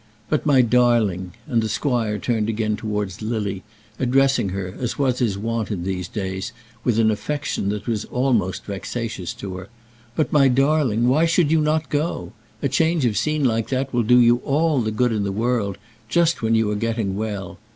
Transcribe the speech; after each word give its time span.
But, 0.29 0.47
my 0.47 0.63
darling," 0.63 1.33
and 1.45 1.61
the 1.61 1.69
squire 1.69 2.17
turned 2.17 2.49
again 2.49 2.75
towards 2.75 3.21
Lily, 3.21 3.61
addressing 3.99 4.49
her, 4.49 4.75
as 4.79 4.97
was 4.97 5.19
his 5.19 5.37
wont 5.37 5.69
in 5.69 5.83
these 5.83 6.07
days, 6.07 6.53
with 6.83 6.97
an 6.97 7.11
affection 7.11 7.69
that 7.69 7.85
was 7.85 8.05
almost 8.05 8.65
vexatious 8.65 9.31
to 9.35 9.57
her; 9.57 9.69
"but, 10.15 10.33
my 10.33 10.47
darling, 10.47 11.07
why 11.07 11.25
should 11.27 11.51
you 11.51 11.61
not 11.61 11.89
go? 11.89 12.33
A 12.63 12.67
change 12.67 13.05
of 13.05 13.15
scene 13.15 13.43
like 13.43 13.67
that 13.69 13.93
will 13.93 14.01
do 14.01 14.17
you 14.19 14.37
all 14.37 14.81
the 14.81 14.89
good 14.89 15.11
in 15.11 15.21
the 15.23 15.31
world, 15.31 15.77
just 16.09 16.41
when 16.41 16.55
you 16.55 16.71
are 16.71 16.75
getting 16.75 17.15
well. 17.15 17.59